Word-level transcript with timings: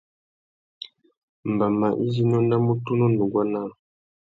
Mbama 1.53 1.87
izí 2.05 2.21
i 2.27 2.29
nônamú 2.31 2.71
tunu 2.83 3.05
nuguá 3.15 3.43
naā. 3.51 3.69